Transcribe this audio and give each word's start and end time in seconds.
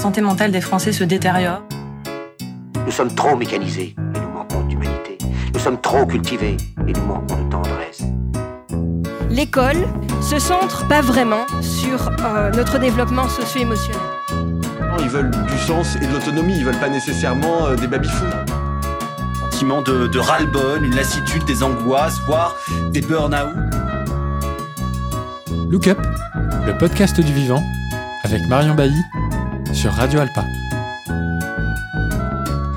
santé 0.00 0.22
mentale 0.22 0.50
des 0.50 0.62
Français 0.62 0.92
se 0.92 1.04
détériore. 1.04 1.60
Nous 2.86 2.90
sommes 2.90 3.14
trop 3.14 3.36
mécanisés 3.36 3.94
et 3.98 4.18
nous 4.18 4.30
manquons 4.30 4.62
d'humanité. 4.62 5.18
Nous 5.52 5.60
sommes 5.60 5.78
trop 5.78 6.06
cultivés 6.06 6.56
et 6.88 6.92
nous 6.94 7.04
manquons 7.04 7.44
de 7.44 7.50
tendresse. 7.50 8.02
L'école 9.28 9.86
se 10.22 10.38
centre 10.38 10.88
pas 10.88 11.02
vraiment 11.02 11.44
sur 11.60 12.10
euh, 12.24 12.50
notre 12.52 12.78
développement 12.78 13.28
socio-émotionnel. 13.28 14.00
Ils 15.00 15.10
veulent 15.10 15.30
du 15.30 15.58
sens 15.58 15.96
et 15.96 16.06
de 16.06 16.12
l'autonomie, 16.12 16.54
ils 16.56 16.64
veulent 16.64 16.80
pas 16.80 16.88
nécessairement 16.88 17.66
euh, 17.66 17.76
des 17.76 17.86
baby-fous. 17.86 18.24
Sentiment 19.50 19.82
de, 19.82 20.06
de 20.06 20.18
ras-le-bol, 20.18 20.82
une 20.82 20.96
lassitude, 20.96 21.44
des 21.44 21.62
angoisses, 21.62 22.18
voire 22.26 22.56
des 22.90 23.02
burn-out. 23.02 23.54
Look 25.68 25.88
Up, 25.88 25.98
le 26.66 26.72
podcast 26.78 27.20
du 27.20 27.32
vivant, 27.34 27.62
avec 28.24 28.40
Marion 28.48 28.74
Bailly 28.74 29.02
sur 29.72 29.92
Radio 29.92 30.20
Alpa. 30.20 30.44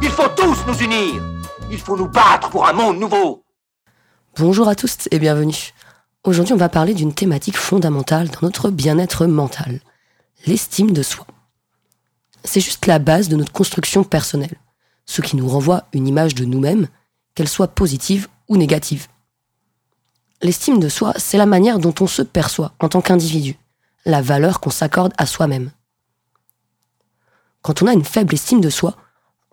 Il 0.02 0.10
faut 0.10 0.30
tous 0.36 0.66
nous 0.68 0.78
unir. 0.80 1.22
Il 1.72 1.80
faut 1.80 1.98
nous 1.98 2.08
battre 2.08 2.50
pour 2.50 2.68
un 2.68 2.74
monde 2.74 3.00
nouveau. 3.00 3.44
Bonjour 4.38 4.68
à 4.68 4.76
tous 4.76 5.08
et 5.12 5.20
bienvenue. 5.20 5.74
Aujourd'hui, 6.24 6.54
on 6.54 6.58
va 6.58 6.70
parler 6.70 6.94
d'une 6.94 7.14
thématique 7.14 7.58
fondamentale 7.58 8.30
dans 8.30 8.40
notre 8.42 8.70
bien-être 8.70 9.26
mental, 9.26 9.80
l'estime 10.46 10.92
de 10.92 11.04
soi. 11.04 11.26
C'est 12.44 12.62
juste 12.62 12.86
la 12.86 13.00
base 13.00 13.30
de 13.30 13.36
notre 13.36 13.52
construction 13.52 14.04
personnelle, 14.04 14.56
ce 15.06 15.22
qui 15.22 15.36
nous 15.36 15.48
renvoie 15.48 15.86
une 15.94 16.08
image 16.08 16.36
de 16.36 16.46
nous-mêmes, 16.46 16.88
qu'elle 17.36 17.50
soit 17.50 17.70
positive 17.70 18.28
ou 18.48 18.58
négative. 18.58 19.08
L'estime 20.42 20.80
de 20.80 20.90
soi, 20.90 21.14
c'est 21.18 21.38
la 21.38 21.46
manière 21.46 21.80
dont 21.80 21.96
on 22.02 22.08
se 22.08 22.22
perçoit 22.22 22.74
en 22.80 22.90
tant 22.90 23.02
qu'individu, 23.02 23.58
la 24.06 24.22
valeur 24.22 24.60
qu'on 24.60 24.70
s'accorde 24.70 25.14
à 25.18 25.26
soi-même. 25.26 25.72
Quand 27.64 27.82
on 27.82 27.88
a 27.88 27.94
une 27.94 28.04
faible 28.04 28.34
estime 28.34 28.60
de 28.60 28.70
soi, 28.70 28.96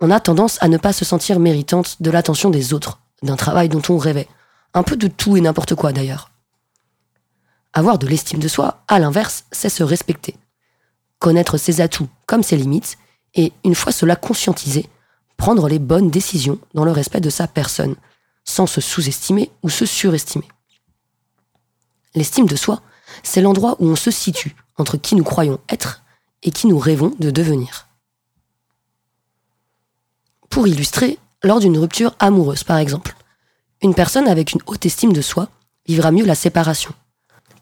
on 0.01 0.11
a 0.11 0.19
tendance 0.19 0.59
à 0.61 0.69
ne 0.69 0.79
pas 0.79 0.93
se 0.93 1.05
sentir 1.05 1.39
méritante 1.39 2.03
de 2.03 2.11
l'attention 2.11 2.51
des 2.51 2.75
autres, 2.75 2.99
d'un 3.23 3.37
travail 3.37 3.69
dont 3.69 3.83
on 3.89 3.99
rêvait, 3.99 4.29
un 4.75 4.83
peu 4.83 4.97
de 4.97 5.07
tout 5.07 5.37
et 5.37 5.41
n'importe 5.41 5.77
quoi 5.77 5.93
d'ailleurs. 5.93 6.33
Avoir 7.73 7.99
de 7.99 8.09
l'estime 8.09 8.41
de 8.41 8.49
soi, 8.49 8.83
à 8.89 8.99
l'inverse, 8.99 9.45
c'est 9.53 9.69
se 9.69 9.85
respecter. 9.85 10.37
Connaître 11.21 11.57
ses 11.57 11.81
atouts 11.81 12.09
comme 12.27 12.43
ses 12.43 12.57
limites, 12.57 12.99
et 13.35 13.53
une 13.63 13.77
fois 13.77 13.93
cela 13.93 14.17
conscientisé, 14.17 14.89
prendre 15.37 15.69
les 15.69 15.79
bonnes 15.79 16.11
décisions 16.11 16.59
dans 16.75 16.85
le 16.85 16.91
respect 16.91 17.21
de 17.21 17.31
sa 17.31 17.47
personne, 17.47 17.95
sans 18.45 18.67
se 18.67 18.81
sous-estimer 18.81 19.53
ou 19.63 19.71
se 19.71 19.87
surestimer. 19.87 20.49
L'estime 22.17 22.47
de 22.47 22.57
soi, 22.57 22.83
c'est 23.23 23.41
l'endroit 23.41 23.77
où 23.79 23.87
on 23.87 23.97
se 23.97 24.11
situe 24.11 24.57
entre 24.79 24.97
qui 24.97 25.15
nous 25.15 25.23
croyons 25.23 25.61
être 25.69 26.03
et 26.43 26.51
qui 26.51 26.67
nous 26.67 26.79
rêvons 26.79 27.15
de 27.21 27.31
devenir. 27.31 27.90
Pour 30.51 30.67
illustrer, 30.67 31.19
lors 31.45 31.61
d'une 31.61 31.79
rupture 31.79 32.15
amoureuse 32.19 32.65
par 32.65 32.79
exemple, 32.79 33.15
une 33.83 33.95
personne 33.95 34.29
avec 34.29 34.53
une 34.53 34.61
haute 34.67 34.85
estime 34.85 35.13
de 35.13 35.23
soi 35.23 35.49
vivra 35.87 36.11
mieux 36.11 36.27
la 36.27 36.35
séparation, 36.35 36.93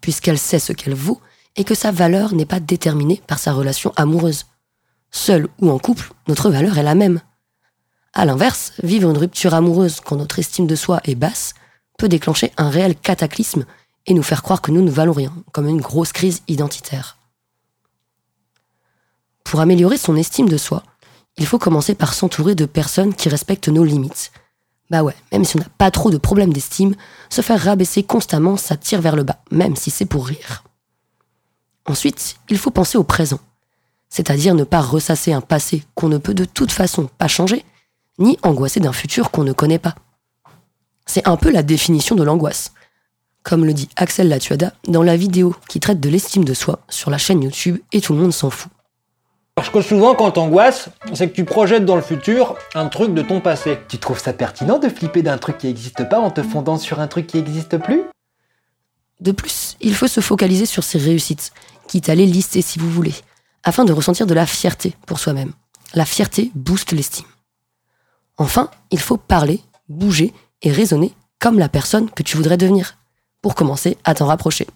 puisqu'elle 0.00 0.38
sait 0.38 0.58
ce 0.58 0.72
qu'elle 0.72 0.94
vaut 0.94 1.20
et 1.54 1.64
que 1.64 1.74
sa 1.74 1.92
valeur 1.92 2.34
n'est 2.34 2.46
pas 2.46 2.60
déterminée 2.60 3.22
par 3.26 3.38
sa 3.38 3.52
relation 3.52 3.92
amoureuse. 3.96 4.46
Seule 5.10 5.48
ou 5.60 5.70
en 5.70 5.78
couple, 5.78 6.12
notre 6.28 6.50
valeur 6.50 6.78
est 6.78 6.82
la 6.82 6.94
même. 6.94 7.20
À 8.14 8.24
l'inverse, 8.24 8.72
vivre 8.82 9.10
une 9.10 9.18
rupture 9.18 9.54
amoureuse 9.54 10.00
quand 10.00 10.16
notre 10.16 10.38
estime 10.38 10.66
de 10.66 10.74
soi 10.74 11.00
est 11.04 11.14
basse 11.14 11.54
peut 11.98 12.08
déclencher 12.08 12.52
un 12.56 12.70
réel 12.70 12.96
cataclysme 12.96 13.66
et 14.06 14.14
nous 14.14 14.22
faire 14.22 14.42
croire 14.42 14.62
que 14.62 14.70
nous 14.70 14.82
ne 14.82 14.90
valons 14.90 15.12
rien, 15.12 15.34
comme 15.52 15.68
une 15.68 15.80
grosse 15.80 16.12
crise 16.12 16.42
identitaire. 16.48 17.18
Pour 19.44 19.60
améliorer 19.60 19.98
son 19.98 20.16
estime 20.16 20.48
de 20.48 20.56
soi, 20.56 20.82
il 21.38 21.46
faut 21.46 21.58
commencer 21.58 21.94
par 21.94 22.14
s'entourer 22.14 22.54
de 22.54 22.66
personnes 22.66 23.14
qui 23.14 23.28
respectent 23.28 23.68
nos 23.68 23.84
limites. 23.84 24.32
Bah 24.90 25.02
ouais, 25.02 25.14
même 25.32 25.44
si 25.44 25.56
on 25.56 25.60
n'a 25.60 25.68
pas 25.78 25.90
trop 25.90 26.10
de 26.10 26.18
problèmes 26.18 26.52
d'estime, 26.52 26.94
se 27.30 27.40
faire 27.40 27.60
rabaisser 27.60 28.02
constamment, 28.02 28.56
ça 28.56 28.76
tire 28.76 29.00
vers 29.00 29.16
le 29.16 29.22
bas, 29.22 29.38
même 29.50 29.76
si 29.76 29.90
c'est 29.90 30.06
pour 30.06 30.26
rire. 30.26 30.64
Ensuite, 31.86 32.36
il 32.48 32.58
faut 32.58 32.70
penser 32.70 32.98
au 32.98 33.04
présent, 33.04 33.40
c'est-à-dire 34.08 34.54
ne 34.54 34.64
pas 34.64 34.80
ressasser 34.80 35.32
un 35.32 35.40
passé 35.40 35.84
qu'on 35.94 36.08
ne 36.08 36.18
peut 36.18 36.34
de 36.34 36.44
toute 36.44 36.72
façon 36.72 37.08
pas 37.18 37.28
changer, 37.28 37.64
ni 38.18 38.38
angoisser 38.42 38.80
d'un 38.80 38.92
futur 38.92 39.30
qu'on 39.30 39.44
ne 39.44 39.52
connaît 39.52 39.78
pas. 39.78 39.94
C'est 41.06 41.26
un 41.28 41.36
peu 41.36 41.50
la 41.50 41.62
définition 41.62 42.16
de 42.16 42.24
l'angoisse 42.24 42.72
comme 43.48 43.64
le 43.64 43.72
dit 43.72 43.88
Axel 43.96 44.28
Latuada 44.28 44.74
dans 44.88 45.02
la 45.02 45.16
vidéo 45.16 45.56
qui 45.70 45.80
traite 45.80 46.00
de 46.00 46.10
l'estime 46.10 46.44
de 46.44 46.52
soi 46.52 46.80
sur 46.90 47.10
la 47.10 47.16
chaîne 47.16 47.42
YouTube 47.42 47.78
et 47.92 48.02
tout 48.02 48.12
le 48.12 48.20
monde 48.20 48.34
s'en 48.34 48.50
fout. 48.50 48.70
Parce 49.58 49.70
que 49.70 49.82
souvent 49.82 50.14
quand 50.14 50.30
t'angoisses, 50.30 50.88
c'est 51.14 51.28
que 51.28 51.34
tu 51.34 51.44
projettes 51.44 51.84
dans 51.84 51.96
le 51.96 52.00
futur 52.00 52.54
un 52.76 52.86
truc 52.86 53.12
de 53.12 53.22
ton 53.22 53.40
passé. 53.40 53.80
Tu 53.88 53.98
trouves 53.98 54.20
ça 54.20 54.32
pertinent 54.32 54.78
de 54.78 54.88
flipper 54.88 55.22
d'un 55.22 55.36
truc 55.36 55.58
qui 55.58 55.66
n'existe 55.66 56.08
pas 56.08 56.20
en 56.20 56.30
te 56.30 56.44
fondant 56.44 56.78
sur 56.78 57.00
un 57.00 57.08
truc 57.08 57.26
qui 57.26 57.38
n'existe 57.38 57.76
plus? 57.76 58.04
De 59.18 59.32
plus, 59.32 59.76
il 59.80 59.96
faut 59.96 60.06
se 60.06 60.20
focaliser 60.20 60.64
sur 60.64 60.84
ses 60.84 60.98
réussites, 60.98 61.50
quitte 61.88 62.08
à 62.08 62.14
les 62.14 62.24
lister 62.24 62.62
si 62.62 62.78
vous 62.78 62.88
voulez, 62.88 63.16
afin 63.64 63.84
de 63.84 63.92
ressentir 63.92 64.28
de 64.28 64.34
la 64.34 64.46
fierté 64.46 64.94
pour 65.06 65.18
soi-même. 65.18 65.52
La 65.92 66.04
fierté 66.04 66.52
booste 66.54 66.92
l'estime. 66.92 67.26
Enfin, 68.36 68.70
il 68.92 69.00
faut 69.00 69.16
parler, 69.16 69.60
bouger 69.88 70.32
et 70.62 70.70
raisonner 70.70 71.12
comme 71.40 71.58
la 71.58 71.68
personne 71.68 72.08
que 72.10 72.22
tu 72.22 72.36
voudrais 72.36 72.58
devenir 72.58 72.96
pour 73.42 73.56
commencer 73.56 73.98
à 74.04 74.14
t'en 74.14 74.26
rapprocher. 74.26 74.68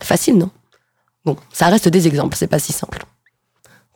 Facile, 0.00 0.38
non? 0.38 0.50
Bon, 1.24 1.36
ça 1.52 1.66
reste 1.66 1.88
des 1.88 2.06
exemples, 2.06 2.36
c'est 2.36 2.46
pas 2.46 2.60
si 2.60 2.72
simple. 2.72 3.04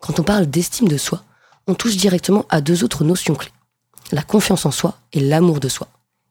Quand 0.00 0.20
on 0.20 0.22
parle 0.22 0.46
d'estime 0.46 0.88
de 0.88 0.96
soi, 0.96 1.22
on 1.66 1.74
touche 1.74 1.96
directement 1.96 2.44
à 2.48 2.60
deux 2.60 2.84
autres 2.84 3.04
notions 3.04 3.34
clés. 3.34 3.52
La 4.12 4.22
confiance 4.22 4.66
en 4.66 4.70
soi 4.70 4.98
et 5.12 5.20
l'amour 5.20 5.60
de 5.60 5.68
soi. 5.68 5.88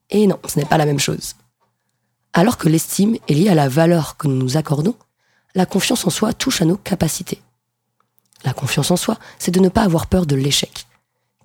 Et 0.09 0.27
non, 0.27 0.39
ce 0.47 0.59
n'est 0.59 0.65
pas 0.65 0.77
la 0.77 0.85
même 0.85 0.99
chose. 0.99 1.35
Alors 2.33 2.57
que 2.57 2.69
l'estime 2.69 3.17
est 3.27 3.33
liée 3.33 3.49
à 3.49 3.55
la 3.55 3.69
valeur 3.69 4.17
que 4.17 4.27
nous 4.27 4.35
nous 4.35 4.57
accordons, 4.57 4.95
la 5.55 5.65
confiance 5.65 6.05
en 6.05 6.09
soi 6.09 6.33
touche 6.33 6.61
à 6.61 6.65
nos 6.65 6.77
capacités. 6.77 7.41
La 8.43 8.53
confiance 8.53 8.91
en 8.91 8.97
soi, 8.97 9.17
c'est 9.39 9.51
de 9.51 9.59
ne 9.59 9.69
pas 9.69 9.83
avoir 9.83 10.07
peur 10.07 10.25
de 10.25 10.35
l'échec. 10.35 10.85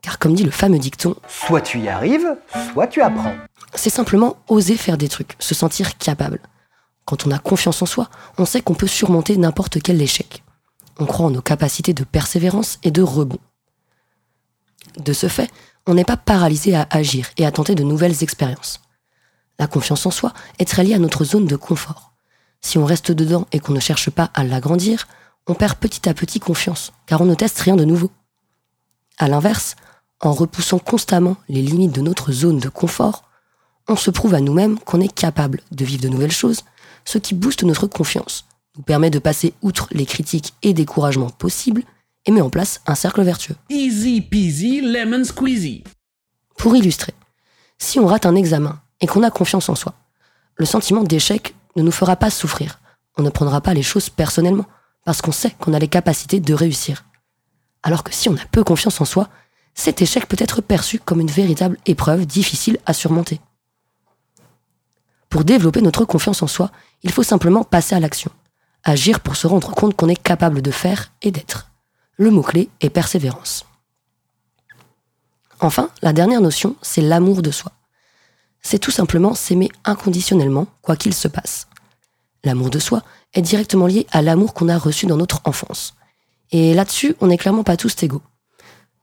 Car 0.03 0.19
comme 0.19 0.35
dit 0.35 0.45
le 0.45 0.51
fameux 0.51 0.79
dicton, 0.79 1.15
soit 1.29 1.61
tu 1.61 1.81
y 1.81 1.89
arrives, 1.89 2.37
soit 2.73 2.87
tu 2.87 3.03
apprends 3.03 3.35
c'est 3.75 3.91
simplement 3.91 4.37
oser 4.49 4.77
faire 4.77 4.99
des 4.99 5.09
trucs, 5.09 5.37
se 5.39 5.55
sentir 5.55 5.99
capable. 5.99 6.41
Quand 7.05 7.27
on 7.27 7.31
a 7.31 7.39
confiance 7.39 7.83
en 7.83 7.87
soi, 7.87 8.09
on 8.39 8.45
sait 8.45 8.61
qu'on 8.61 8.75
peut 8.75 8.87
surmonter 8.87 9.37
n'importe 9.37 9.81
quel 9.83 10.01
échec. 10.01 10.43
On 11.01 11.07
croit 11.07 11.27
en 11.27 11.31
nos 11.31 11.41
capacités 11.41 11.95
de 11.95 12.05
persévérance 12.05 12.79
et 12.83 12.91
de 12.91 13.03
rebond. 13.03 13.39
De 14.99 15.15
ce 15.15 15.29
fait, 15.29 15.51
on 15.87 15.95
n'est 15.95 16.05
pas 16.05 16.19
paralysé 16.19 16.77
à 16.77 16.87
agir 16.91 17.31
et 17.39 17.47
à 17.47 17.51
tenter 17.51 17.75
de 17.75 17.83
nouvelles 17.83 18.23
expériences. 18.23 18.81
La 19.59 19.67
confiance 19.67 20.05
en 20.05 20.11
soi 20.11 20.35
est 20.59 20.69
très 20.69 20.85
liée 20.85 20.95
à 20.95 20.99
notre 20.99 21.25
zone 21.25 21.47
de 21.47 21.57
confort. 21.57 22.13
Si 22.61 22.77
on 22.77 22.85
reste 22.85 23.13
dedans 23.13 23.47
et 23.51 23.61
qu'on 23.61 23.73
ne 23.73 23.81
cherche 23.81 24.11
pas 24.11 24.31
à 24.35 24.45
l'agrandir, 24.45 25.09
on 25.47 25.55
perd 25.55 25.79
petit 25.79 26.07
à 26.07 26.13
petit 26.13 26.39
confiance, 26.39 26.93
car 27.07 27.23
on 27.23 27.27
ne 27.27 27.35
teste 27.35 27.59
rien 27.61 27.77
de 27.77 27.85
nouveau. 27.87 28.11
À 29.17 29.27
l'inverse, 29.27 29.77
en 30.21 30.33
repoussant 30.33 30.79
constamment 30.79 31.37
les 31.49 31.63
limites 31.63 31.93
de 31.93 32.03
notre 32.03 32.31
zone 32.31 32.59
de 32.59 32.69
confort, 32.69 33.25
on 33.89 33.97
se 33.97 34.11
prouve 34.11 34.35
à 34.35 34.41
nous-mêmes 34.41 34.79
qu'on 34.79 35.01
est 35.01 35.13
capable 35.13 35.63
de 35.73 35.85
vivre 35.85 36.03
de 36.03 36.09
nouvelles 36.09 36.31
choses, 36.31 36.63
ce 37.07 37.17
qui 37.17 37.35
booste 37.35 37.65
notre 37.65 37.87
confiance, 37.87 38.45
nous 38.77 38.83
permet 38.83 39.11
de 39.11 39.19
passer 39.19 39.55
outre 39.63 39.89
les 39.91 40.07
critiques 40.07 40.55
et 40.63 40.75
découragements 40.75 41.31
possibles 41.31 41.83
et 42.27 42.31
met 42.31 42.41
en 42.41 42.51
place 42.51 42.81
un 42.87 42.95
cercle 42.95 43.23
vertueux. 43.23 43.57
Easy 43.69 44.21
peasy 44.21 44.81
lemon 44.81 45.25
squeezy. 45.25 45.85
Pour 46.57 46.77
illustrer, 46.77 47.15
si 47.79 47.99
on 47.99 48.07
rate 48.07 48.27
un 48.27 48.37
examen 48.37 48.81
et 49.01 49.07
qu'on 49.07 49.23
a 49.23 49.31
confiance 49.31 49.69
en 49.69 49.75
soi, 49.75 49.95
le 50.57 50.67
sentiment 50.67 51.03
d'échec 51.03 51.55
ne 51.77 51.83
nous 51.83 51.91
fera 51.91 52.17
pas 52.17 52.31
souffrir. 52.31 52.81
On 53.17 53.23
ne 53.23 53.31
prendra 53.31 53.61
pas 53.61 53.75
les 53.75 53.83
choses 53.83 54.11
personnellement 54.11 54.67
parce 55.05 55.23
qu'on 55.23 55.33
sait 55.33 55.51
qu'on 55.59 55.73
a 55.73 55.79
les 55.79 55.89
capacités 55.89 56.41
de 56.41 56.55
réussir. 56.55 57.05
Alors 57.83 58.05
que 58.05 58.13
si 58.13 58.29
on 58.29 58.37
a 58.37 58.45
peu 58.53 58.63
confiance 58.63 59.01
en 59.01 59.07
soi, 59.07 59.29
cet 59.75 60.03
échec 60.03 60.27
peut 60.27 60.37
être 60.39 60.61
perçu 60.61 60.99
comme 60.99 61.21
une 61.21 61.31
véritable 61.31 61.79
épreuve 61.87 62.27
difficile 62.27 62.79
à 62.85 62.93
surmonter. 62.93 63.41
Pour 65.31 65.45
développer 65.45 65.81
notre 65.81 66.05
confiance 66.05 66.43
en 66.43 66.47
soi, 66.47 66.71
il 67.03 67.13
faut 67.13 67.23
simplement 67.23 67.65
passer 67.65 67.95
à 67.95 68.01
l'action. 68.01 68.31
Agir 68.85 69.21
pour 69.21 69.37
se 69.37 69.47
rendre 69.47 69.73
compte 69.73 69.95
qu'on 69.95 70.09
est 70.09 70.21
capable 70.21 70.63
de 70.63 70.71
faire 70.71 71.13
et 71.23 71.31
d'être. 71.31 71.71
Le 72.17 72.31
mot-clé 72.31 72.69
est 72.81 72.91
persévérance. 72.91 73.67
Enfin, 75.61 75.91
la 76.03 76.13
dernière 76.13 76.41
notion, 76.41 76.77
c'est 76.81 77.03
l'amour 77.03 77.43
de 77.43 77.51
soi. 77.51 77.73
C'est 78.63 78.79
tout 78.79 78.91
simplement 78.91 79.35
s'aimer 79.35 79.71
inconditionnellement, 79.85 80.67
quoi 80.83 80.97
qu'il 80.97 81.15
se 81.15 81.29
passe. 81.29 81.67
L'amour 82.45 82.71
de 82.71 82.79
soi 82.79 83.03
est 83.35 83.43
directement 83.43 83.87
lié 83.87 84.07
à 84.11 84.23
l'amour 84.23 84.55
qu'on 84.55 84.69
a 84.69 84.79
reçu 84.79 85.07
dans 85.07 85.17
notre 85.17 85.41
enfance. 85.45 85.95
Et 86.51 86.75
là-dessus, 86.75 87.15
on 87.21 87.27
n'est 87.27 87.39
clairement 87.39 87.65
pas 87.65 87.77
tous 87.77 88.03
égaux. 88.03 88.23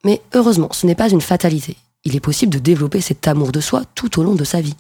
Mais 0.04 0.22
heureusement, 0.34 0.70
ce 0.72 0.86
n'est 0.86 0.96
pas 0.96 1.10
une 1.10 1.22
fatalité. 1.22 1.78
Il 2.04 2.16
est 2.16 2.22
possible 2.22 2.54
de 2.54 2.60
développer 2.60 3.02
cet 3.02 3.28
amour 3.28 3.52
de 3.52 3.60
soi 3.60 3.84
tout 3.96 4.20
au 4.20 4.24
long 4.24 4.36
de 4.36 4.44
sa 4.44 4.62
vie. 4.62 4.76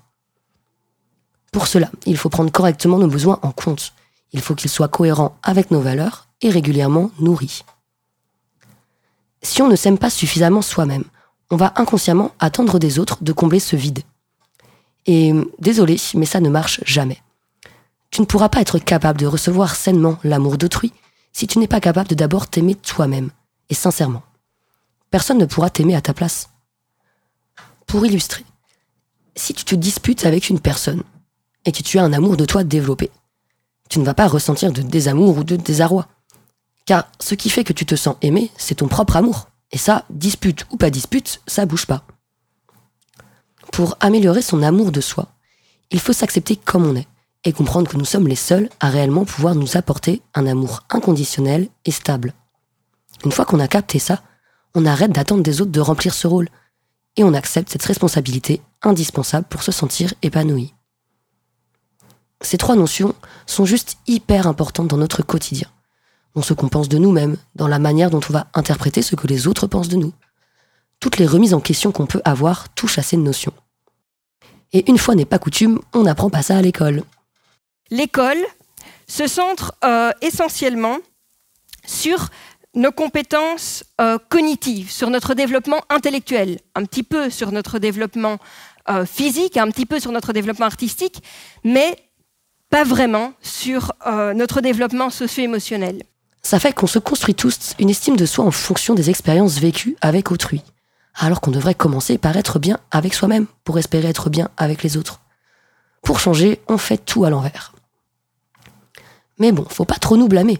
Pour 1.52 1.68
cela, 1.68 1.90
il 2.06 2.18
faut 2.18 2.30
prendre 2.30 2.52
correctement 2.52 2.98
nos 2.98 3.08
besoins 3.08 3.40
en 3.42 3.52
compte. 3.52 3.94
Il 4.34 4.42
faut 4.42 4.56
qu'ils 4.56 4.70
soient 4.70 4.88
cohérents 4.88 5.38
avec 5.44 5.72
nos 5.72 5.82
valeurs 5.82 6.28
et 6.42 6.50
régulièrement 6.50 7.12
nourris. 7.20 7.64
Si 9.42 9.62
on 9.62 9.68
ne 9.68 9.76
s'aime 9.76 9.98
pas 9.98 10.10
suffisamment 10.10 10.62
soi-même, 10.62 11.06
on 11.50 11.56
va 11.56 11.74
inconsciemment 11.78 12.32
attendre 12.40 12.80
des 12.80 13.00
autres 13.00 13.24
de 13.24 13.32
combler 13.32 13.60
ce 13.60 13.76
vide. 13.76 14.02
Et 15.06 15.34
désolé, 15.60 15.98
mais 16.16 16.26
ça 16.26 16.42
ne 16.42 16.50
marche 16.50 16.82
jamais. 16.86 17.22
Tu 18.10 18.22
ne 18.22 18.26
pourras 18.26 18.50
pas 18.50 18.62
être 18.62 18.80
capable 18.80 19.20
de 19.20 19.26
recevoir 19.26 19.76
sainement 19.76 20.18
l'amour 20.24 20.58
d'autrui 20.58 20.94
si 21.32 21.48
tu 21.48 21.60
n'es 21.60 21.68
pas 21.68 21.80
capable 21.80 22.10
de 22.10 22.16
d'abord 22.16 22.48
t'aimer 22.48 22.74
toi-même, 22.74 23.30
et 23.70 23.76
sincèrement. 23.76 24.24
Personne 25.12 25.38
ne 25.38 25.46
pourra 25.46 25.70
t'aimer 25.70 25.96
à 25.96 26.02
ta 26.02 26.14
place. 26.14 26.50
Pour 27.86 28.06
illustrer, 28.06 28.44
si 29.36 29.54
tu 29.54 29.64
te 29.64 29.76
disputes 29.76 30.26
avec 30.26 30.50
une 30.50 30.60
personne 30.60 31.04
et 31.64 31.72
que 31.72 31.84
tu 31.84 32.00
as 32.00 32.04
un 32.04 32.12
amour 32.12 32.38
de 32.38 32.46
toi 32.46 32.64
développé, 32.64 33.12
tu 33.90 34.00
ne 34.00 34.06
vas 34.06 34.14
pas 34.14 34.28
ressentir 34.28 34.72
de 34.72 34.82
désamour 34.82 35.38
ou 35.38 35.44
de 35.44 35.56
désarroi. 35.56 36.08
Car 36.86 37.10
ce 37.20 37.36
qui 37.36 37.50
fait 37.50 37.64
que 37.64 37.74
tu 37.74 37.86
te 37.86 37.96
sens 37.96 38.16
aimé, 38.22 38.52
c'est 38.58 38.76
ton 38.76 38.88
propre 38.88 39.18
amour. 39.18 39.50
Et 39.72 39.78
ça, 39.78 40.06
dispute 40.10 40.66
ou 40.72 40.78
pas 40.78 40.90
dispute, 40.90 41.42
ça 41.48 41.66
bouge 41.66 41.86
pas. 41.86 42.04
Pour 43.72 43.98
améliorer 44.00 44.42
son 44.42 44.64
amour 44.64 44.92
de 44.92 45.02
soi, 45.02 45.28
il 45.92 46.00
faut 46.00 46.14
s'accepter 46.14 46.56
comme 46.56 46.86
on 46.86 46.96
est 46.96 47.08
et 47.44 47.54
comprendre 47.54 47.90
que 47.90 47.98
nous 47.98 48.06
sommes 48.06 48.28
les 48.28 48.36
seuls 48.36 48.70
à 48.80 48.90
réellement 48.90 49.26
pouvoir 49.26 49.56
nous 49.56 49.78
apporter 49.78 50.22
un 50.34 50.48
amour 50.48 50.84
inconditionnel 50.90 51.68
et 51.86 51.92
stable. 51.92 52.34
Une 53.26 53.32
fois 53.32 53.46
qu'on 53.46 53.60
a 53.60 53.68
capté 53.68 54.00
ça, 54.00 54.22
on 54.76 54.86
arrête 54.86 55.12
d'attendre 55.12 55.44
des 55.44 55.62
autres 55.62 55.72
de 55.72 55.80
remplir 55.80 56.14
ce 56.14 56.28
rôle 56.28 56.50
et 57.16 57.24
on 57.24 57.34
accepte 57.34 57.70
cette 57.70 57.84
responsabilité 57.84 58.62
indispensable 58.84 59.48
pour 59.50 59.64
se 59.64 59.72
sentir 59.72 60.14
épanoui. 60.22 60.74
Ces 62.42 62.58
trois 62.58 62.76
notions 62.76 63.16
sont 63.46 63.66
juste 63.66 63.98
hyper 64.08 64.48
importantes 64.48 64.88
dans 64.88 64.98
notre 64.98 65.24
quotidien, 65.24 65.68
dans 66.36 66.42
ce 66.42 66.54
qu'on 66.54 66.70
pense 66.70 66.90
de 66.90 66.98
nous-mêmes, 66.98 67.38
dans 67.56 67.68
la 67.68 67.80
manière 67.80 68.10
dont 68.10 68.22
on 68.30 68.34
va 68.34 68.48
interpréter 68.54 69.02
ce 69.02 69.16
que 69.16 69.28
les 69.28 69.48
autres 69.48 69.68
pensent 69.68 69.90
de 69.90 69.96
nous. 69.96 70.14
Toutes 71.00 71.18
les 71.18 71.28
remises 71.28 71.54
en 71.54 71.60
question 71.60 71.92
qu'on 71.92 72.06
peut 72.06 72.22
avoir 72.26 72.70
touchent 72.70 73.00
à 73.00 73.04
ces 73.04 73.18
notions. 73.18 73.54
Et 74.74 74.90
une 74.90 74.98
fois 74.98 75.16
n'est 75.16 75.26
pas 75.26 75.40
coutume, 75.40 75.80
on 75.94 76.04
n'apprend 76.04 76.30
pas 76.30 76.42
ça 76.42 76.58
à 76.58 76.62
l'école. 76.62 77.04
L'école 77.90 78.44
se 79.08 79.28
centre 79.28 79.74
euh, 79.84 80.12
essentiellement 80.22 80.98
sur 81.86 82.30
nos 82.76 82.92
compétences 82.92 83.84
euh, 84.02 84.18
cognitives, 84.30 84.92
sur 84.92 85.10
notre 85.10 85.34
développement 85.34 85.82
intellectuel, 85.90 86.60
un 86.76 86.86
petit 86.86 87.04
peu 87.04 87.30
sur 87.30 87.52
notre 87.52 87.80
développement 87.80 88.38
euh, 88.90 89.06
physique, 89.06 89.58
un 89.58 89.70
petit 89.72 89.86
peu 89.86 90.00
sur 90.00 90.12
notre 90.12 90.34
développement 90.34 90.66
artistique, 90.66 91.24
mais 91.64 91.98
pas 92.70 92.84
vraiment 92.84 93.34
sur 93.42 93.94
euh, 94.06 94.34
notre 94.34 94.62
développement 94.62 95.10
socio-émotionnel. 95.10 96.04
Ça 96.42 96.60
fait 96.60 96.74
qu'on 96.74 96.88
se 96.88 97.00
construit 97.00 97.36
tous 97.36 97.74
une 97.80 97.90
estime 97.90 98.16
de 98.16 98.26
soi 98.26 98.46
en 98.46 98.52
fonction 98.52 98.94
des 98.96 99.10
expériences 99.10 99.60
vécues 99.60 99.98
avec 100.02 100.32
autrui, 100.32 100.64
alors 101.16 101.42
qu'on 101.42 101.52
devrait 101.52 101.76
commencer 101.76 102.18
par 102.18 102.36
être 102.38 102.60
bien 102.60 102.80
avec 102.92 103.14
soi-même 103.14 103.48
pour 103.64 103.78
espérer 103.78 104.08
être 104.08 104.30
bien 104.30 104.50
avec 104.58 104.84
les 104.84 104.98
autres. 104.98 105.20
Pour 106.02 106.20
changer, 106.20 106.62
on 106.68 106.78
fait 106.78 106.98
tout 106.98 107.26
à 107.26 107.30
l'envers. 107.30 107.74
Mais 109.40 109.52
bon, 109.52 109.66
faut 109.70 109.86
pas 109.86 109.96
trop 109.96 110.18
nous 110.18 110.28
blâmer. 110.28 110.60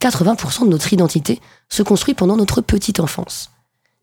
80% 0.00 0.64
de 0.64 0.70
notre 0.70 0.92
identité 0.92 1.40
se 1.68 1.82
construit 1.82 2.14
pendant 2.14 2.36
notre 2.36 2.60
petite 2.60 3.00
enfance. 3.00 3.50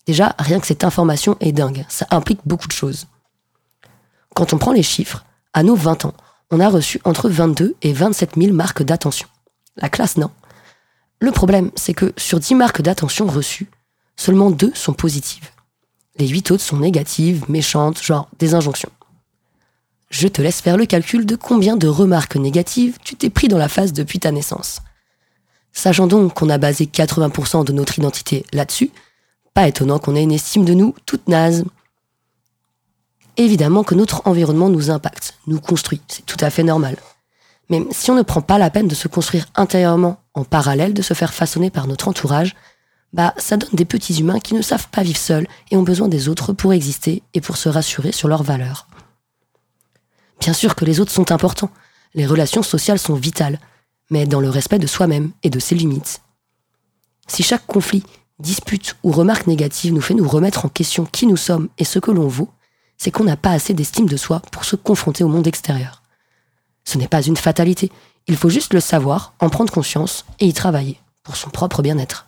Déjà, 0.06 0.34
rien 0.38 0.60
que 0.60 0.66
cette 0.66 0.84
information 0.84 1.36
est 1.40 1.52
dingue, 1.52 1.84
ça 1.88 2.06
implique 2.10 2.40
beaucoup 2.46 2.68
de 2.68 2.72
choses. 2.72 3.08
Quand 4.34 4.52
on 4.52 4.58
prend 4.58 4.72
les 4.72 4.82
chiffres, 4.82 5.24
à 5.52 5.62
nos 5.62 5.74
20 5.74 6.04
ans, 6.04 6.14
on 6.50 6.60
a 6.60 6.68
reçu 6.68 7.00
entre 7.04 7.28
22 7.28 7.76
et 7.82 7.92
27 7.92 8.36
000 8.36 8.52
marques 8.52 8.82
d'attention. 8.82 9.28
La 9.76 9.88
classe, 9.88 10.16
non. 10.16 10.30
Le 11.20 11.30
problème, 11.30 11.70
c'est 11.74 11.94
que 11.94 12.12
sur 12.16 12.40
10 12.40 12.54
marques 12.54 12.82
d'attention 12.82 13.26
reçues, 13.26 13.68
seulement 14.16 14.50
2 14.50 14.72
sont 14.74 14.92
positives. 14.92 15.50
Les 16.16 16.28
8 16.28 16.50
autres 16.50 16.62
sont 16.62 16.78
négatives, 16.78 17.44
méchantes, 17.48 18.02
genre 18.02 18.28
des 18.38 18.54
injonctions. 18.54 18.90
Je 20.10 20.26
te 20.26 20.40
laisse 20.40 20.60
faire 20.60 20.76
le 20.76 20.86
calcul 20.86 21.26
de 21.26 21.36
combien 21.36 21.76
de 21.76 21.86
remarques 21.86 22.36
négatives 22.36 22.98
tu 23.04 23.14
t'es 23.14 23.30
pris 23.30 23.48
dans 23.48 23.58
la 23.58 23.68
face 23.68 23.92
depuis 23.92 24.18
ta 24.18 24.32
naissance. 24.32 24.80
Sachant 25.72 26.06
donc 26.06 26.34
qu'on 26.34 26.48
a 26.48 26.58
basé 26.58 26.86
80% 26.86 27.64
de 27.64 27.72
notre 27.72 27.98
identité 27.98 28.44
là-dessus, 28.52 28.90
pas 29.54 29.68
étonnant 29.68 29.98
qu'on 29.98 30.16
ait 30.16 30.22
une 30.22 30.32
estime 30.32 30.64
de 30.64 30.74
nous 30.74 30.94
toute 31.04 31.28
naze. 31.28 31.64
Évidemment 33.38 33.84
que 33.84 33.94
notre 33.94 34.26
environnement 34.26 34.68
nous 34.68 34.90
impacte, 34.90 35.38
nous 35.46 35.60
construit, 35.60 36.00
c'est 36.08 36.26
tout 36.26 36.36
à 36.40 36.50
fait 36.50 36.64
normal. 36.64 36.96
Mais 37.70 37.84
si 37.92 38.10
on 38.10 38.16
ne 38.16 38.22
prend 38.22 38.40
pas 38.40 38.58
la 38.58 38.68
peine 38.68 38.88
de 38.88 38.96
se 38.96 39.06
construire 39.06 39.46
intérieurement 39.54 40.18
en 40.34 40.44
parallèle 40.44 40.92
de 40.92 41.02
se 41.02 41.14
faire 41.14 41.32
façonner 41.32 41.70
par 41.70 41.86
notre 41.86 42.08
entourage, 42.08 42.56
bah 43.12 43.34
ça 43.38 43.56
donne 43.56 43.70
des 43.72 43.84
petits 43.84 44.18
humains 44.18 44.40
qui 44.40 44.54
ne 44.54 44.60
savent 44.60 44.88
pas 44.88 45.02
vivre 45.02 45.18
seuls 45.18 45.46
et 45.70 45.76
ont 45.76 45.82
besoin 45.82 46.08
des 46.08 46.28
autres 46.28 46.52
pour 46.52 46.72
exister 46.72 47.22
et 47.32 47.40
pour 47.40 47.56
se 47.56 47.68
rassurer 47.68 48.10
sur 48.10 48.26
leurs 48.26 48.42
valeurs. 48.42 48.88
Bien 50.40 50.52
sûr 50.52 50.74
que 50.74 50.84
les 50.84 50.98
autres 50.98 51.12
sont 51.12 51.30
importants, 51.30 51.70
les 52.14 52.26
relations 52.26 52.64
sociales 52.64 52.98
sont 52.98 53.14
vitales, 53.14 53.60
mais 54.10 54.26
dans 54.26 54.40
le 54.40 54.50
respect 54.50 54.80
de 54.80 54.86
soi-même 54.88 55.30
et 55.44 55.50
de 55.50 55.60
ses 55.60 55.76
limites. 55.76 56.22
Si 57.28 57.44
chaque 57.44 57.66
conflit, 57.66 58.02
dispute 58.40 58.96
ou 59.04 59.12
remarque 59.12 59.46
négative 59.46 59.92
nous 59.92 60.00
fait 60.00 60.14
nous 60.14 60.28
remettre 60.28 60.64
en 60.64 60.68
question 60.68 61.04
qui 61.04 61.26
nous 61.26 61.36
sommes 61.36 61.68
et 61.78 61.84
ce 61.84 62.00
que 62.00 62.10
l'on 62.10 62.26
vaut, 62.26 62.50
c'est 62.98 63.10
qu'on 63.10 63.24
n'a 63.24 63.36
pas 63.36 63.52
assez 63.52 63.72
d'estime 63.72 64.08
de 64.08 64.16
soi 64.16 64.40
pour 64.50 64.64
se 64.64 64.76
confronter 64.76 65.24
au 65.24 65.28
monde 65.28 65.46
extérieur. 65.46 66.02
Ce 66.84 66.98
n'est 66.98 67.08
pas 67.08 67.22
une 67.22 67.36
fatalité, 67.36 67.90
il 68.26 68.36
faut 68.36 68.50
juste 68.50 68.74
le 68.74 68.80
savoir, 68.80 69.32
en 69.40 69.48
prendre 69.48 69.72
conscience 69.72 70.26
et 70.40 70.46
y 70.46 70.52
travailler, 70.52 71.00
pour 71.22 71.36
son 71.36 71.48
propre 71.48 71.80
bien-être. 71.80 72.26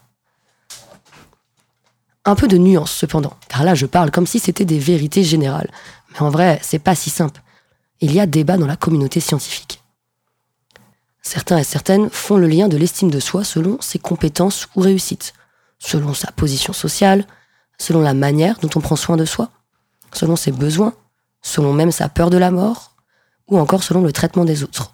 Un 2.24 2.34
peu 2.34 2.48
de 2.48 2.58
nuance 2.58 2.92
cependant, 2.92 3.34
car 3.48 3.64
là 3.64 3.74
je 3.74 3.86
parle 3.86 4.10
comme 4.10 4.26
si 4.26 4.38
c'était 4.38 4.64
des 4.64 4.78
vérités 4.78 5.24
générales, 5.24 5.70
mais 6.12 6.20
en 6.20 6.30
vrai 6.30 6.58
c'est 6.62 6.78
pas 6.78 6.94
si 6.94 7.10
simple. 7.10 7.42
Il 8.00 8.12
y 8.12 8.20
a 8.20 8.26
débat 8.26 8.56
dans 8.56 8.66
la 8.66 8.76
communauté 8.76 9.20
scientifique. 9.20 9.82
Certains 11.22 11.58
et 11.58 11.64
certaines 11.64 12.08
font 12.10 12.36
le 12.36 12.46
lien 12.46 12.68
de 12.68 12.76
l'estime 12.76 13.10
de 13.10 13.20
soi 13.20 13.44
selon 13.44 13.78
ses 13.80 13.98
compétences 13.98 14.68
ou 14.74 14.80
réussites, 14.80 15.34
selon 15.78 16.14
sa 16.14 16.32
position 16.32 16.72
sociale, 16.72 17.26
selon 17.78 18.00
la 18.00 18.14
manière 18.14 18.58
dont 18.60 18.70
on 18.74 18.80
prend 18.80 18.96
soin 18.96 19.16
de 19.16 19.24
soi, 19.24 19.50
selon 20.12 20.36
ses 20.36 20.52
besoins, 20.52 20.94
selon 21.42 21.72
même 21.72 21.92
sa 21.92 22.08
peur 22.08 22.30
de 22.30 22.38
la 22.38 22.50
mort, 22.50 22.96
ou 23.48 23.58
encore 23.58 23.82
selon 23.82 24.02
le 24.02 24.12
traitement 24.12 24.44
des 24.44 24.62
autres. 24.62 24.92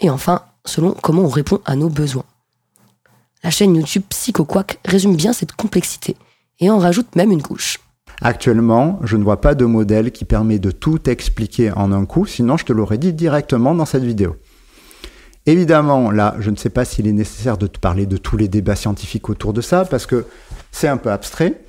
Et 0.00 0.10
enfin, 0.10 0.42
selon 0.64 0.92
comment 0.92 1.22
on 1.22 1.28
répond 1.28 1.60
à 1.64 1.76
nos 1.76 1.88
besoins. 1.88 2.24
La 3.44 3.50
chaîne 3.50 3.74
YouTube 3.74 4.04
PsychoQuack 4.08 4.78
résume 4.84 5.16
bien 5.16 5.32
cette 5.32 5.52
complexité 5.52 6.16
et 6.60 6.70
en 6.70 6.78
rajoute 6.78 7.16
même 7.16 7.32
une 7.32 7.42
couche. 7.42 7.80
Actuellement, 8.20 9.00
je 9.02 9.16
ne 9.16 9.24
vois 9.24 9.40
pas 9.40 9.56
de 9.56 9.64
modèle 9.64 10.12
qui 10.12 10.24
permet 10.24 10.60
de 10.60 10.70
tout 10.70 11.08
expliquer 11.10 11.72
en 11.72 11.90
un 11.90 12.06
coup, 12.06 12.24
sinon 12.24 12.56
je 12.56 12.64
te 12.64 12.72
l'aurais 12.72 12.98
dit 12.98 13.12
directement 13.12 13.74
dans 13.74 13.84
cette 13.84 14.04
vidéo. 14.04 14.36
Évidemment, 15.44 16.12
là, 16.12 16.36
je 16.38 16.50
ne 16.50 16.56
sais 16.56 16.70
pas 16.70 16.84
s'il 16.84 17.08
est 17.08 17.12
nécessaire 17.12 17.58
de 17.58 17.66
te 17.66 17.80
parler 17.80 18.06
de 18.06 18.16
tous 18.16 18.36
les 18.36 18.46
débats 18.46 18.76
scientifiques 18.76 19.28
autour 19.28 19.52
de 19.52 19.60
ça, 19.60 19.84
parce 19.84 20.06
que 20.06 20.26
c'est 20.70 20.86
un 20.86 20.98
peu 20.98 21.10
abstrait, 21.10 21.60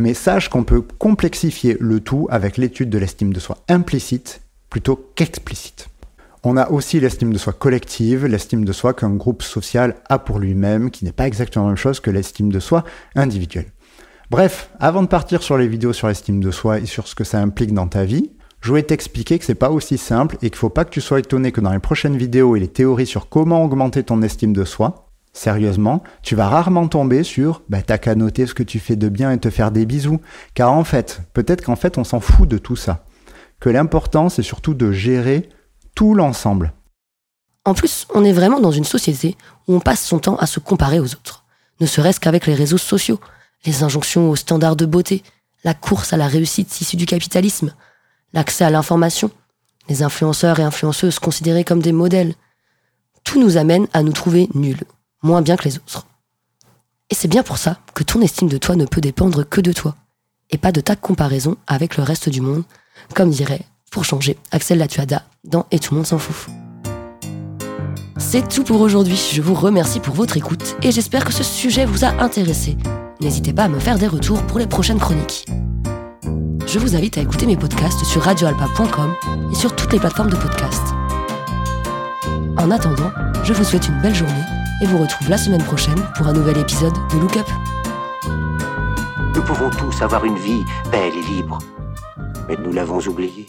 mais 0.00 0.14
sache 0.14 0.48
qu'on 0.48 0.64
peut 0.64 0.80
complexifier 0.80 1.76
le 1.78 2.00
tout 2.00 2.26
avec 2.30 2.56
l'étude 2.56 2.90
de 2.90 2.98
l'estime 2.98 3.32
de 3.32 3.38
soi 3.38 3.58
implicite 3.68 4.40
plutôt 4.70 4.96
qu'explicite. 5.14 5.88
On 6.42 6.56
a 6.56 6.70
aussi 6.70 7.00
l'estime 7.00 7.32
de 7.32 7.38
soi 7.38 7.52
collective, 7.52 8.24
l'estime 8.24 8.64
de 8.64 8.72
soi 8.72 8.94
qu'un 8.94 9.10
groupe 9.10 9.42
social 9.42 9.96
a 10.08 10.18
pour 10.18 10.38
lui-même, 10.38 10.90
qui 10.90 11.04
n'est 11.04 11.12
pas 11.12 11.26
exactement 11.26 11.66
la 11.66 11.72
même 11.72 11.76
chose 11.76 12.00
que 12.00 12.10
l'estime 12.10 12.50
de 12.50 12.60
soi 12.60 12.84
individuelle. 13.14 13.66
Bref, 14.30 14.70
avant 14.80 15.02
de 15.02 15.08
partir 15.08 15.42
sur 15.42 15.58
les 15.58 15.68
vidéos 15.68 15.92
sur 15.92 16.08
l'estime 16.08 16.42
de 16.42 16.50
soi 16.50 16.78
et 16.78 16.86
sur 16.86 17.06
ce 17.06 17.14
que 17.14 17.24
ça 17.24 17.40
implique 17.40 17.74
dans 17.74 17.88
ta 17.88 18.04
vie, 18.04 18.30
je 18.62 18.68
voulais 18.68 18.82
t'expliquer 18.82 19.38
que 19.38 19.44
c'est 19.44 19.54
pas 19.54 19.70
aussi 19.70 19.98
simple 19.98 20.36
et 20.36 20.48
qu'il 20.48 20.58
faut 20.58 20.70
pas 20.70 20.86
que 20.86 20.90
tu 20.90 21.02
sois 21.02 21.18
étonné 21.18 21.52
que 21.52 21.60
dans 21.60 21.72
les 21.72 21.78
prochaines 21.78 22.16
vidéos 22.16 22.56
et 22.56 22.60
les 22.60 22.68
théories 22.68 23.06
sur 23.06 23.28
comment 23.28 23.64
augmenter 23.64 24.02
ton 24.02 24.22
estime 24.22 24.54
de 24.54 24.64
soi, 24.64 25.09
sérieusement, 25.32 26.02
tu 26.22 26.34
vas 26.34 26.48
rarement 26.48 26.88
tomber 26.88 27.22
sur 27.22 27.62
bah 27.68 27.82
t'as 27.82 27.98
qu'à 27.98 28.14
noter 28.14 28.46
ce 28.46 28.54
que 28.54 28.62
tu 28.62 28.78
fais 28.78 28.96
de 28.96 29.08
bien 29.08 29.32
et 29.32 29.38
te 29.38 29.50
faire 29.50 29.70
des 29.70 29.86
bisous. 29.86 30.20
Car 30.54 30.72
en 30.72 30.84
fait, 30.84 31.22
peut-être 31.32 31.64
qu'en 31.64 31.76
fait 31.76 31.98
on 31.98 32.04
s'en 32.04 32.20
fout 32.20 32.48
de 32.48 32.58
tout 32.58 32.76
ça. 32.76 33.04
Que 33.60 33.70
l'important 33.70 34.28
c'est 34.28 34.42
surtout 34.42 34.74
de 34.74 34.92
gérer 34.92 35.48
tout 35.94 36.14
l'ensemble. 36.14 36.72
En 37.64 37.74
plus, 37.74 38.06
on 38.14 38.24
est 38.24 38.32
vraiment 38.32 38.60
dans 38.60 38.70
une 38.70 38.84
société 38.84 39.36
où 39.68 39.74
on 39.74 39.80
passe 39.80 40.04
son 40.04 40.18
temps 40.18 40.36
à 40.36 40.46
se 40.46 40.60
comparer 40.60 40.98
aux 40.98 41.12
autres. 41.14 41.44
Ne 41.80 41.86
serait-ce 41.86 42.18
qu'avec 42.20 42.46
les 42.46 42.54
réseaux 42.54 42.78
sociaux, 42.78 43.20
les 43.66 43.82
injonctions 43.82 44.30
aux 44.30 44.36
standards 44.36 44.76
de 44.76 44.86
beauté, 44.86 45.22
la 45.64 45.74
course 45.74 46.12
à 46.12 46.16
la 46.16 46.26
réussite 46.26 46.80
issue 46.80 46.96
du 46.96 47.06
capitalisme, 47.06 47.74
l'accès 48.32 48.64
à 48.64 48.70
l'information, 48.70 49.30
les 49.88 50.02
influenceurs 50.02 50.58
et 50.58 50.62
influenceuses 50.62 51.18
considérés 51.18 51.64
comme 51.64 51.82
des 51.82 51.92
modèles. 51.92 52.34
Tout 53.24 53.40
nous 53.40 53.58
amène 53.58 53.86
à 53.92 54.02
nous 54.02 54.12
trouver 54.12 54.48
nuls, 54.54 54.80
moins 55.22 55.42
bien 55.42 55.56
que 55.56 55.64
les 55.64 55.76
autres. 55.76 56.06
Et 57.10 57.14
c'est 57.14 57.28
bien 57.28 57.42
pour 57.42 57.58
ça 57.58 57.78
que 57.94 58.04
ton 58.04 58.20
estime 58.20 58.48
de 58.48 58.58
toi 58.58 58.76
ne 58.76 58.86
peut 58.86 59.00
dépendre 59.00 59.48
que 59.48 59.60
de 59.60 59.72
toi, 59.72 59.96
et 60.50 60.58
pas 60.58 60.72
de 60.72 60.80
ta 60.80 60.96
comparaison 60.96 61.56
avec 61.66 61.96
le 61.96 62.02
reste 62.02 62.28
du 62.28 62.40
monde, 62.40 62.64
comme 63.14 63.30
dirait, 63.30 63.62
pour 63.90 64.04
changer, 64.04 64.36
Axel 64.52 64.78
Latuada 64.78 65.24
dans 65.44 65.66
Et 65.70 65.78
tout 65.78 65.94
le 65.94 65.98
monde 65.98 66.06
s'en 66.06 66.18
fout. 66.18 66.52
C'est 68.18 68.48
tout 68.48 68.62
pour 68.62 68.80
aujourd'hui, 68.80 69.20
je 69.32 69.42
vous 69.42 69.54
remercie 69.54 69.98
pour 69.98 70.14
votre 70.14 70.36
écoute 70.36 70.76
et 70.82 70.92
j'espère 70.92 71.24
que 71.24 71.32
ce 71.32 71.42
sujet 71.42 71.86
vous 71.86 72.04
a 72.04 72.22
intéressé. 72.22 72.76
n'hésitez 73.20 73.52
pas 73.52 73.64
à 73.64 73.68
me 73.68 73.80
faire 73.80 73.98
des 73.98 74.06
retours 74.06 74.42
pour 74.42 74.58
les 74.58 74.66
prochaines 74.66 75.00
chroniques. 75.00 75.46
Je 76.66 76.78
vous 76.78 76.94
invite 76.94 77.18
à 77.18 77.22
écouter 77.22 77.46
mes 77.46 77.56
podcasts 77.56 78.04
sur 78.04 78.22
radioalpa.com 78.22 79.14
et 79.50 79.54
sur 79.56 79.74
toutes 79.74 79.92
les 79.92 79.98
plateformes 79.98 80.30
de 80.30 80.36
podcast. 80.36 80.82
En 82.56 82.70
attendant, 82.70 83.10
je 83.42 83.52
vous 83.52 83.64
souhaite 83.64 83.88
une 83.88 84.00
belle 84.00 84.14
journée 84.14 84.59
et 84.80 84.86
vous 84.86 84.98
retrouve 84.98 85.28
la 85.28 85.38
semaine 85.38 85.62
prochaine 85.62 86.02
pour 86.16 86.26
un 86.26 86.32
nouvel 86.32 86.58
épisode 86.58 86.94
de 87.12 87.18
Look 87.18 87.36
Up. 87.36 87.48
Nous 89.34 89.42
pouvons 89.42 89.70
tous 89.70 90.02
avoir 90.02 90.24
une 90.24 90.38
vie 90.38 90.64
belle 90.90 91.12
et 91.14 91.34
libre, 91.34 91.58
mais 92.48 92.56
nous 92.56 92.72
l'avons 92.72 92.98
oublié. 93.06 93.46